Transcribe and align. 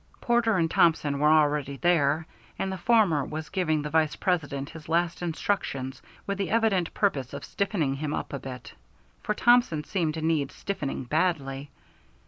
Porter 0.19 0.57
and 0.57 0.71
Thompson 0.71 1.19
were 1.19 1.29
already 1.29 1.77
there, 1.77 2.25
and 2.57 2.71
the 2.71 2.77
former 2.79 3.23
was 3.23 3.49
giving 3.49 3.83
the 3.83 3.89
Vice 3.91 4.15
President 4.15 4.71
his 4.71 4.89
last 4.89 5.21
instructions, 5.21 6.01
with 6.25 6.39
the 6.39 6.49
evident 6.49 6.91
purpose 6.95 7.35
of 7.35 7.45
stiffening 7.45 7.93
him 7.97 8.11
up 8.11 8.33
a 8.33 8.39
bit. 8.39 8.73
For 9.21 9.35
Thompson 9.35 9.83
seemed 9.83 10.15
to 10.15 10.21
need 10.23 10.51
stiffening 10.51 11.03
badly. 11.03 11.69